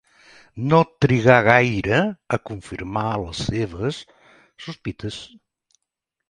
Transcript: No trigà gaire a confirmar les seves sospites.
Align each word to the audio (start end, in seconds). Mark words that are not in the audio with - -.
No 0.69 0.77
trigà 1.05 1.35
gaire 1.47 1.99
a 2.37 2.39
confirmar 2.51 3.05
les 3.25 3.43
seves 3.51 4.01
sospites. 4.69 5.21